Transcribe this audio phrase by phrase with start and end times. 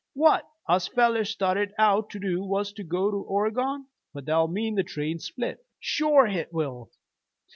[0.15, 3.85] What us fellers started out to do was to go to Oregon."
[4.15, 6.89] "But that'll mean the train's split!" "Shore hit will!